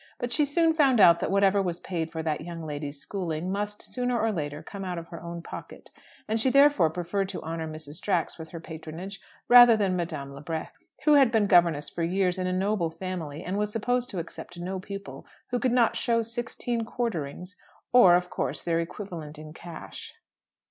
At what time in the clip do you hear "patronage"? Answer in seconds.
8.59-9.21